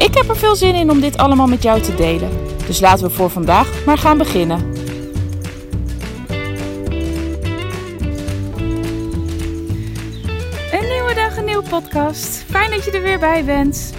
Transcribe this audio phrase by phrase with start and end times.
[0.00, 2.30] Ik heb er veel zin in om dit allemaal met jou te delen.
[2.66, 4.58] Dus laten we voor vandaag maar gaan beginnen.
[10.72, 12.44] Een nieuwe dag, een nieuwe podcast.
[12.50, 13.92] Fijn dat je er weer bij bent.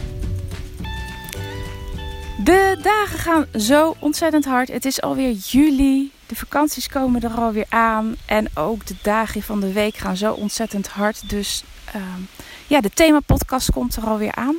[2.43, 4.67] De dagen gaan zo ontzettend hard.
[4.67, 6.11] Het is alweer juli.
[6.25, 8.15] De vakanties komen er alweer aan.
[8.25, 11.29] En ook de dagen van de week gaan zo ontzettend hard.
[11.29, 11.63] Dus
[11.95, 12.27] um,
[12.67, 14.55] ja, de themapodcast komt er alweer aan.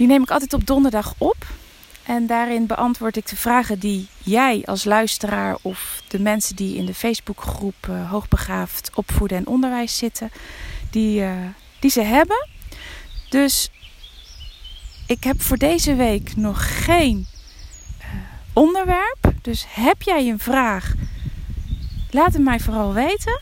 [0.00, 1.46] Die neem ik altijd op donderdag op.
[2.02, 6.86] En daarin beantwoord ik de vragen die jij als luisteraar of de mensen die in
[6.86, 10.30] de Facebookgroep uh, Hoogbegaafd Opvoeden en Onderwijs zitten,
[10.90, 11.32] die, uh,
[11.80, 12.48] die ze hebben.
[13.28, 13.70] Dus
[15.06, 17.26] ik heb voor deze week nog geen
[17.98, 18.06] uh,
[18.52, 19.32] onderwerp.
[19.42, 20.94] Dus heb jij een vraag,
[22.10, 23.40] laat het mij vooral weten.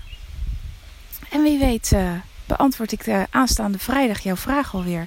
[1.30, 1.96] En wie weet
[2.46, 5.06] beantwoord ik de aanstaande vrijdag jouw vraag alweer.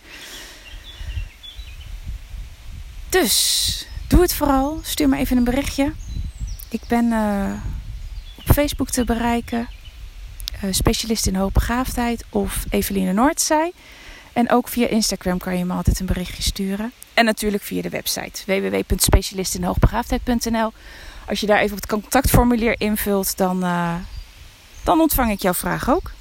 [3.11, 4.79] Dus doe het vooral.
[4.83, 5.93] Stuur me even een berichtje.
[6.69, 7.51] Ik ben uh,
[8.37, 9.67] op Facebook te bereiken.
[10.63, 13.71] Uh, specialist in hoogbegaafdheid of Eveline Noordzij.
[14.33, 16.91] En ook via Instagram kan je me altijd een berichtje sturen.
[17.13, 20.73] En natuurlijk via de website www.specialistinhoogbegaafdheid.nl.
[21.27, 23.95] Als je daar even op het contactformulier invult, dan, uh,
[24.83, 26.11] dan ontvang ik jouw vraag ook.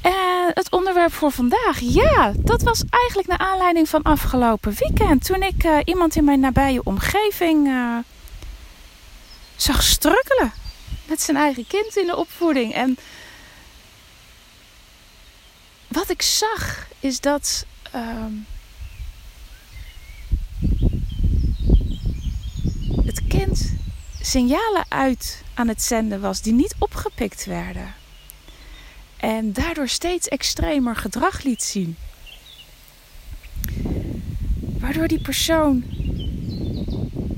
[0.00, 5.24] En het onderwerp voor vandaag, ja, dat was eigenlijk naar aanleiding van afgelopen weekend.
[5.24, 7.98] Toen ik uh, iemand in mijn nabije omgeving uh,
[9.56, 10.52] zag strukkelen
[11.08, 12.74] met zijn eigen kind in de opvoeding.
[12.74, 12.98] En
[15.88, 17.66] wat ik zag is dat.
[17.94, 18.24] Uh,
[23.04, 23.72] het kind
[24.20, 27.94] signalen uit aan het zenden was die niet opgepikt werden.
[29.20, 31.96] En daardoor steeds extremer gedrag liet zien.
[34.78, 35.84] Waardoor die persoon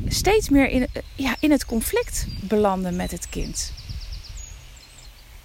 [0.08, 3.72] steeds meer in, ja, in het conflict belandde met het kind.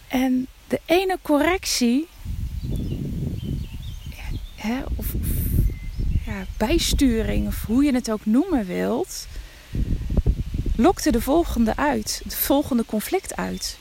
[0.07, 2.07] En de ene correctie,
[4.55, 5.27] hè, of, of
[6.25, 9.27] ja, bijsturing, of hoe je het ook noemen wilt,
[10.75, 13.77] lokte de volgende uit, het volgende conflict uit.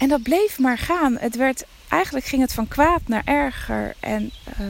[0.00, 1.16] En dat bleef maar gaan.
[1.18, 3.94] Het werd, eigenlijk ging het van kwaad naar erger.
[4.00, 4.66] En uh,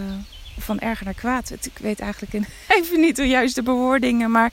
[0.59, 1.51] van erger naar kwaad.
[1.51, 2.47] Ik weet eigenlijk
[2.77, 4.31] even niet de juiste bewoordingen.
[4.31, 4.53] Maar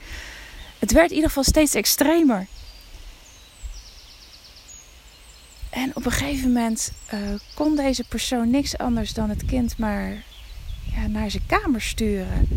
[0.80, 2.48] het werd in ieder geval steeds extremer.
[5.70, 7.20] En op een gegeven moment uh,
[7.56, 10.24] kon deze persoon niks anders dan het kind maar
[10.96, 12.48] ja, naar zijn kamer sturen.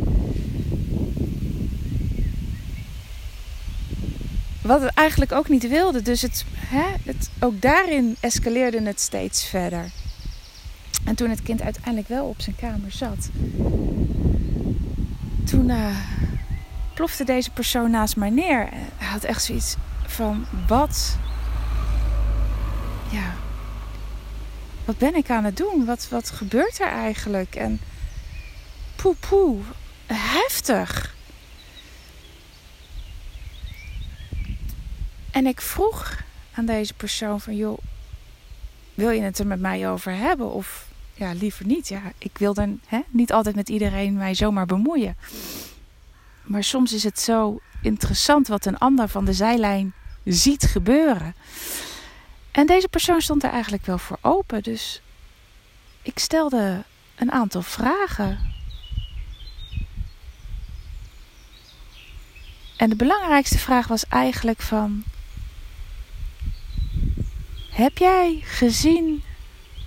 [4.70, 6.02] Wat het eigenlijk ook niet wilde.
[6.02, 9.90] Dus het, hè, het, ook daarin escaleerde het steeds verder.
[11.04, 13.28] En toen het kind uiteindelijk wel op zijn kamer zat,
[15.44, 15.96] toen uh,
[16.94, 18.68] plofte deze persoon naast mij neer.
[18.96, 19.76] Hij had echt zoiets
[20.06, 21.16] van: wat?
[23.10, 23.34] Ja.
[24.84, 25.84] Wat ben ik aan het doen?
[25.84, 27.54] Wat, wat gebeurt er eigenlijk?
[27.54, 27.80] En
[28.96, 29.58] poe poe,
[30.06, 31.14] heftig.
[35.40, 36.22] En ik vroeg
[36.54, 37.78] aan deze persoon van joh,
[38.94, 40.52] wil je het er met mij over hebben?
[40.52, 41.88] Of ja, liever niet.
[41.88, 45.16] Ja, ik wil dan hè, niet altijd met iedereen mij zomaar bemoeien.
[46.42, 49.92] Maar soms is het zo interessant wat een ander van de zijlijn
[50.24, 51.34] ziet gebeuren.
[52.50, 54.62] En deze persoon stond er eigenlijk wel voor open.
[54.62, 55.02] Dus
[56.02, 56.84] ik stelde
[57.16, 58.38] een aantal vragen.
[62.76, 65.04] En de belangrijkste vraag was eigenlijk van
[67.80, 69.22] heb jij gezien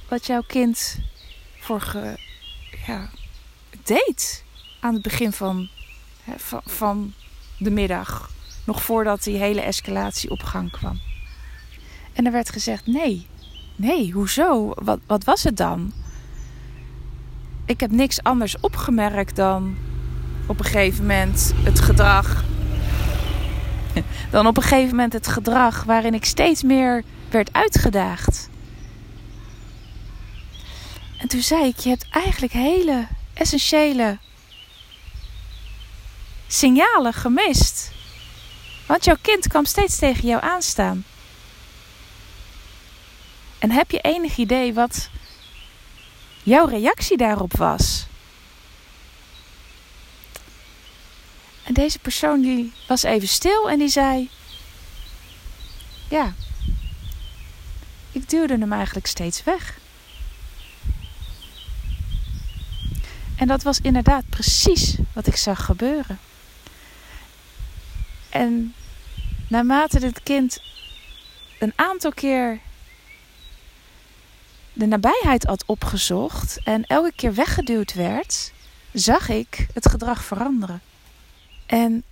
[0.10, 1.00] wat jouw kind
[1.60, 2.18] voor ge,
[2.86, 3.10] ja,
[3.84, 4.44] deed
[4.80, 5.69] aan het begin van,
[6.24, 7.13] hè, van, van
[7.57, 8.31] de middag?
[8.66, 11.00] Nog voordat die hele escalatie op gang kwam.
[12.13, 13.28] En er werd gezegd: nee,
[13.75, 14.72] nee, hoezo?
[14.75, 15.94] Wat, wat was het dan?
[17.66, 19.75] Ik heb niks anders opgemerkt dan
[20.46, 22.44] op een gegeven moment het gedrag.
[24.31, 28.50] Dan op een gegeven moment het gedrag waarin ik steeds meer werd uitgedaagd.
[31.18, 34.18] En toen zei ik: Je hebt eigenlijk hele essentiële
[36.47, 37.91] signalen gemist.
[38.85, 41.06] Want jouw kind kwam steeds tegen jou aanstaan.
[43.59, 45.09] En heb je enig idee wat
[46.44, 48.06] jouw reactie daarop was?
[51.63, 54.29] En deze persoon die was even stil en die zei:
[56.09, 56.33] Ja,
[58.33, 59.80] duwde hem eigenlijk steeds weg.
[63.35, 66.19] En dat was inderdaad precies wat ik zag gebeuren.
[68.30, 68.74] En
[69.47, 70.62] naarmate het kind
[71.59, 72.59] een aantal keer
[74.74, 78.51] de nabijheid had opgezocht en elke keer weggeduwd werd,
[78.94, 80.81] zag ik het gedrag veranderen.
[81.65, 82.03] En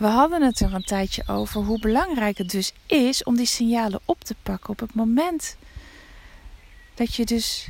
[0.00, 4.00] we hadden het er een tijdje over hoe belangrijk het dus is om die signalen
[4.04, 5.56] op te pakken op het moment
[6.94, 7.68] dat je dus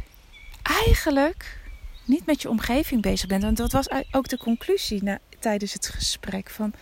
[0.63, 1.59] eigenlijk
[2.05, 3.43] niet met je omgeving bezig bent.
[3.43, 5.03] Want dat was ook de conclusie
[5.39, 6.73] tijdens het gesprek van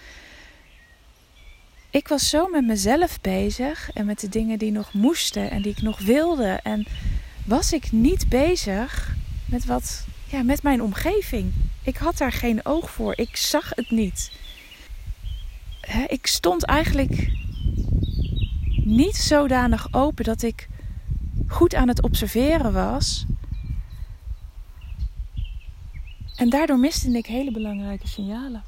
[1.90, 5.72] ik was zo met mezelf bezig en met de dingen die nog moesten en die
[5.72, 6.60] ik nog wilde.
[6.62, 6.86] En
[7.44, 9.14] was ik niet bezig
[9.44, 11.52] met wat, ja, met mijn omgeving.
[11.82, 13.12] Ik had daar geen oog voor.
[13.16, 14.30] Ik zag het niet.
[16.08, 17.30] Ik stond eigenlijk
[18.84, 20.68] niet zodanig open dat ik
[21.46, 23.26] goed aan het observeren was.
[26.36, 28.62] En daardoor miste ik hele belangrijke signalen.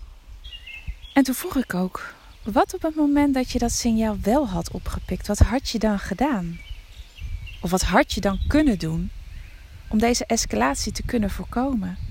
[1.13, 4.71] En toen vroeg ik ook: wat op het moment dat je dat signaal wel had
[4.71, 6.59] opgepikt, wat had je dan gedaan?
[7.61, 9.11] Of wat had je dan kunnen doen
[9.89, 12.10] om deze escalatie te kunnen voorkomen?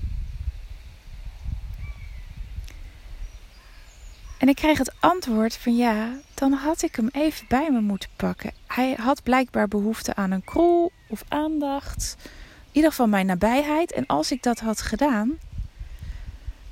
[4.50, 8.52] Ik kreeg het antwoord van ja, dan had ik hem even bij me moeten pakken.
[8.66, 12.16] Hij had blijkbaar behoefte aan een kroel of aandacht.
[12.22, 13.92] In ieder geval mijn nabijheid.
[13.92, 15.38] En als ik dat had gedaan,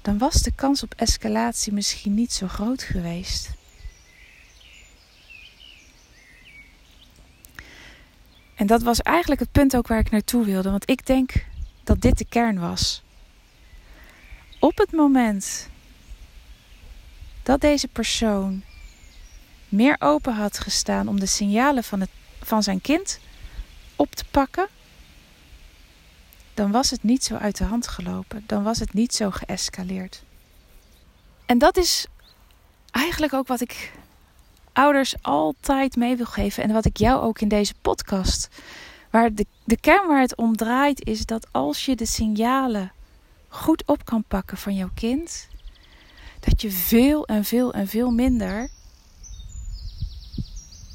[0.03, 3.51] dan was de kans op escalatie misschien niet zo groot geweest.
[8.55, 11.45] En dat was eigenlijk het punt ook waar ik naartoe wilde, want ik denk
[11.85, 13.03] dat dit de kern was.
[14.59, 15.69] Op het moment
[17.49, 18.63] dat deze persoon
[19.69, 22.11] meer open had gestaan om de signalen van, het,
[22.43, 23.21] van zijn kind
[23.97, 24.69] op te pakken,
[26.55, 28.45] dan was het niet zo uit de hand gelopen.
[28.47, 30.23] Dan was het niet zo geëscaleerd.
[31.47, 32.07] En dat is
[32.91, 33.93] eigenlijk ook wat ik
[34.73, 36.63] ouders altijd mee wil geven.
[36.63, 38.49] En wat ik jou ook in deze podcast.
[39.11, 42.93] Waar de, de kern waar het om draait is dat als je de signalen
[43.49, 45.49] goed op kan pakken van jouw kind.
[46.41, 48.69] Dat je veel en veel en veel minder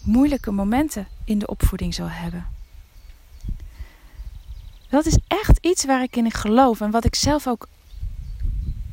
[0.04, 2.48] moeilijke momenten in de opvoeding zal hebben.
[4.90, 7.68] Dat is echt iets waar ik in geloof en wat ik zelf ook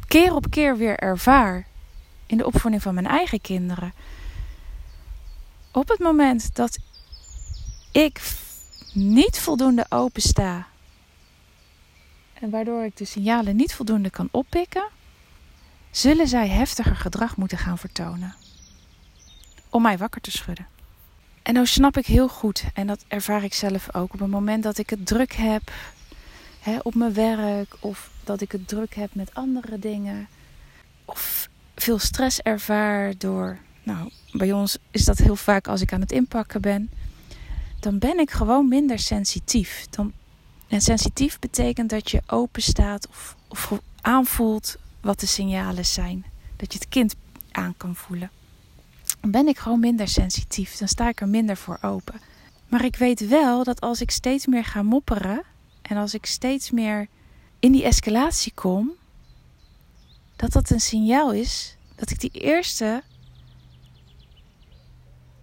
[0.07, 1.67] keer op keer weer ervaar
[2.27, 3.93] in de opvoeding van mijn eigen kinderen.
[5.73, 6.79] Op het moment dat
[7.93, 8.21] ik
[8.93, 10.67] niet voldoende open sta
[12.33, 14.89] en waardoor ik de signalen niet voldoende kan oppikken,
[15.91, 18.35] zullen zij heftiger gedrag moeten gaan vertonen
[19.71, 20.67] om mij wakker te schudden.
[21.43, 24.63] En nou snap ik heel goed, en dat ervaar ik zelf ook, op het moment
[24.63, 25.73] dat ik het druk heb
[26.61, 30.29] hè, op mijn werk, of dat ik het druk heb met andere dingen,
[31.05, 36.01] of veel stress ervaar door, nou, bij ons is dat heel vaak als ik aan
[36.01, 36.91] het inpakken ben,
[37.81, 39.87] dan ben ik gewoon minder sensitief.
[39.91, 40.13] Dan,
[40.69, 46.25] en sensitief betekent dat je open staat of, of aanvoelt wat de signalen zijn.
[46.57, 47.15] Dat je het kind
[47.51, 48.31] aan kan voelen
[49.21, 50.77] dan ben ik gewoon minder sensitief.
[50.77, 52.21] Dan sta ik er minder voor open.
[52.69, 55.43] Maar ik weet wel dat als ik steeds meer ga mopperen
[55.83, 57.07] en als ik steeds meer
[57.59, 58.91] in die escalatie kom,
[60.37, 63.03] dat dat een signaal is dat ik die eerste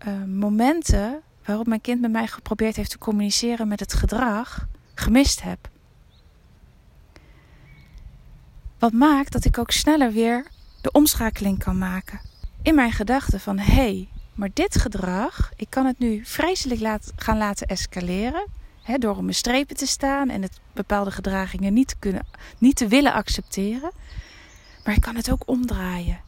[0.07, 5.41] uh, momenten waarop mijn kind met mij geprobeerd heeft te communiceren met het gedrag gemist
[5.41, 5.69] heb.
[8.79, 10.47] Wat maakt dat ik ook sneller weer
[10.81, 12.19] de omschakeling kan maken
[12.61, 17.37] in mijn gedachten van hé, hey, maar dit gedrag, ik kan het nu vreselijk gaan
[17.37, 18.47] laten escaleren.
[18.81, 22.25] Hè, door om mijn strepen te staan en het bepaalde gedragingen niet te, kunnen,
[22.57, 23.91] niet te willen accepteren.
[24.83, 26.19] Maar ik kan het ook omdraaien.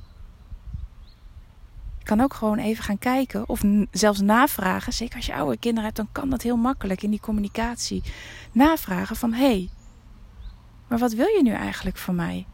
[1.99, 4.93] Ik kan ook gewoon even gaan kijken of zelfs navragen.
[4.93, 8.03] Zeker als je oude kinderen hebt, dan kan dat heel makkelijk in die communicatie.
[8.51, 9.69] Navragen van hé, hey,
[10.89, 12.45] maar wat wil je nu eigenlijk van mij?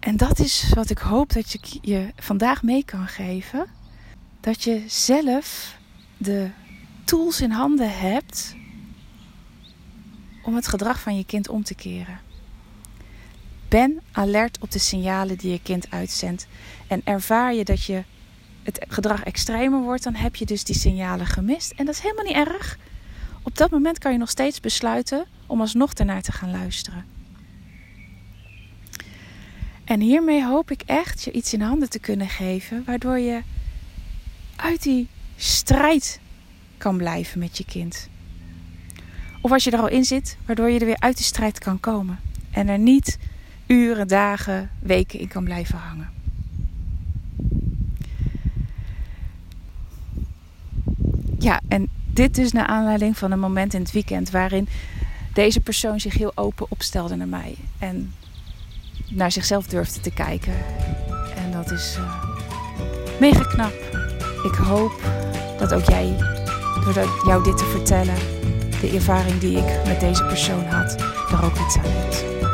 [0.00, 3.66] En dat is wat ik hoop dat ik je vandaag mee kan geven.
[4.40, 5.76] Dat je zelf
[6.16, 6.50] de
[7.04, 8.54] tools in handen hebt
[10.42, 12.20] om het gedrag van je kind om te keren.
[13.68, 16.46] Ben alert op de signalen die je kind uitzendt.
[16.86, 18.04] En ervaar je dat je
[18.62, 21.72] het gedrag extremer wordt, dan heb je dus die signalen gemist.
[21.76, 22.78] En dat is helemaal niet erg.
[23.42, 27.19] Op dat moment kan je nog steeds besluiten om alsnog ernaar te gaan luisteren.
[29.90, 33.42] En hiermee hoop ik echt je iets in handen te kunnen geven, waardoor je
[34.56, 36.20] uit die strijd
[36.78, 38.08] kan blijven met je kind.
[39.40, 41.80] Of als je er al in zit, waardoor je er weer uit die strijd kan
[41.80, 42.18] komen.
[42.50, 43.18] En er niet
[43.66, 46.10] uren, dagen, weken in kan blijven hangen.
[51.38, 54.68] Ja, en dit dus naar aanleiding van een moment in het weekend waarin
[55.32, 57.54] deze persoon zich heel open opstelde naar mij.
[57.78, 58.12] En
[59.08, 60.52] naar zichzelf durfde te kijken.
[61.36, 62.24] En dat is uh,
[63.20, 63.72] mega knap.
[64.42, 64.92] Ik hoop
[65.58, 66.16] dat ook jij,
[66.84, 68.16] door jou dit te vertellen,
[68.80, 71.00] de ervaring die ik met deze persoon had,
[71.32, 72.49] er ook iets aan hebt.